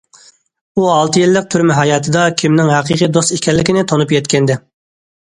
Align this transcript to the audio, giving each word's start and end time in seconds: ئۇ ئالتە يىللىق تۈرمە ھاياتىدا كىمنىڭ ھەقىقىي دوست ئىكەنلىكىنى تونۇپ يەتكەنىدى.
ئۇ 0.77 0.85
ئالتە 0.93 1.19
يىللىق 1.23 1.43
تۈرمە 1.55 1.75
ھاياتىدا 1.79 2.23
كىمنىڭ 2.41 2.71
ھەقىقىي 2.75 3.09
دوست 3.17 3.35
ئىكەنلىكىنى 3.35 3.83
تونۇپ 3.93 4.15
يەتكەنىدى. 4.17 4.57